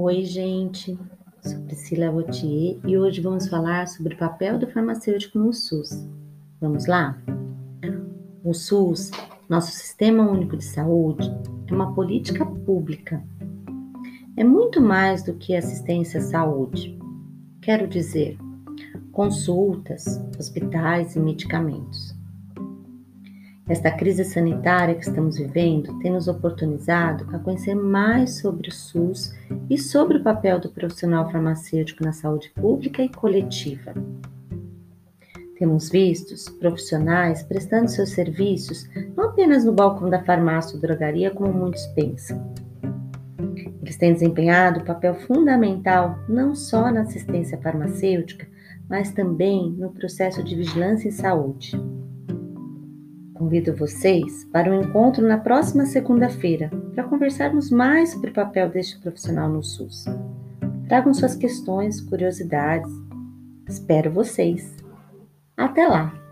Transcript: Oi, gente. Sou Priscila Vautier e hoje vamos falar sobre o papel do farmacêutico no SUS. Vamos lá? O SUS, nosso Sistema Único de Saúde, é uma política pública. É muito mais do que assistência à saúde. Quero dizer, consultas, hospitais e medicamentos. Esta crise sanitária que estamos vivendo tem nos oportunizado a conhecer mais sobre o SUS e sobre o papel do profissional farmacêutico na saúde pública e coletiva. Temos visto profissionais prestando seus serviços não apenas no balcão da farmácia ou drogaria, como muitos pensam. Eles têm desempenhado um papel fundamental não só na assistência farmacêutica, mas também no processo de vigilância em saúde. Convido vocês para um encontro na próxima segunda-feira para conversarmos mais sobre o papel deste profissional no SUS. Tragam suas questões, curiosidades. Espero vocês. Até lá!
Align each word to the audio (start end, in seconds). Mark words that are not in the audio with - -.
Oi, 0.00 0.24
gente. 0.24 0.96
Sou 1.42 1.60
Priscila 1.64 2.12
Vautier 2.12 2.78
e 2.86 2.96
hoje 2.96 3.20
vamos 3.20 3.48
falar 3.48 3.88
sobre 3.88 4.14
o 4.14 4.16
papel 4.16 4.56
do 4.56 4.68
farmacêutico 4.68 5.40
no 5.40 5.52
SUS. 5.52 5.90
Vamos 6.60 6.86
lá? 6.86 7.20
O 8.44 8.54
SUS, 8.54 9.10
nosso 9.48 9.72
Sistema 9.72 10.22
Único 10.22 10.56
de 10.56 10.64
Saúde, 10.64 11.28
é 11.66 11.74
uma 11.74 11.92
política 11.96 12.46
pública. 12.46 13.20
É 14.36 14.44
muito 14.44 14.80
mais 14.80 15.24
do 15.24 15.34
que 15.34 15.56
assistência 15.56 16.20
à 16.20 16.22
saúde. 16.22 16.96
Quero 17.60 17.88
dizer, 17.88 18.38
consultas, 19.10 20.22
hospitais 20.38 21.16
e 21.16 21.18
medicamentos. 21.18 22.16
Esta 23.68 23.90
crise 23.90 24.24
sanitária 24.24 24.94
que 24.94 25.02
estamos 25.02 25.36
vivendo 25.36 25.98
tem 25.98 26.10
nos 26.10 26.26
oportunizado 26.26 27.26
a 27.36 27.38
conhecer 27.38 27.74
mais 27.74 28.38
sobre 28.38 28.70
o 28.70 28.72
SUS 28.72 29.34
e 29.68 29.76
sobre 29.76 30.16
o 30.16 30.22
papel 30.22 30.58
do 30.58 30.70
profissional 30.70 31.30
farmacêutico 31.30 32.02
na 32.02 32.12
saúde 32.12 32.50
pública 32.54 33.02
e 33.02 33.10
coletiva. 33.10 33.92
Temos 35.58 35.90
visto 35.90 36.34
profissionais 36.58 37.42
prestando 37.42 37.90
seus 37.90 38.10
serviços 38.10 38.88
não 39.14 39.24
apenas 39.24 39.64
no 39.66 39.72
balcão 39.72 40.08
da 40.08 40.24
farmácia 40.24 40.74
ou 40.74 40.80
drogaria, 40.80 41.30
como 41.30 41.52
muitos 41.52 41.84
pensam. 41.88 42.54
Eles 43.82 43.98
têm 43.98 44.14
desempenhado 44.14 44.80
um 44.80 44.84
papel 44.84 45.14
fundamental 45.14 46.18
não 46.26 46.54
só 46.54 46.90
na 46.90 47.02
assistência 47.02 47.58
farmacêutica, 47.58 48.46
mas 48.88 49.12
também 49.12 49.70
no 49.72 49.90
processo 49.90 50.42
de 50.42 50.54
vigilância 50.54 51.08
em 51.08 51.12
saúde. 51.12 51.78
Convido 53.38 53.74
vocês 53.76 54.44
para 54.52 54.68
um 54.68 54.82
encontro 54.82 55.26
na 55.26 55.38
próxima 55.38 55.86
segunda-feira 55.86 56.70
para 56.92 57.04
conversarmos 57.04 57.70
mais 57.70 58.10
sobre 58.10 58.30
o 58.30 58.34
papel 58.34 58.68
deste 58.68 58.98
profissional 58.98 59.48
no 59.48 59.62
SUS. 59.62 60.06
Tragam 60.88 61.14
suas 61.14 61.36
questões, 61.36 62.00
curiosidades. 62.00 62.90
Espero 63.68 64.10
vocês. 64.10 64.74
Até 65.56 65.86
lá! 65.86 66.27